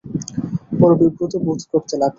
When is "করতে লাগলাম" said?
1.71-2.09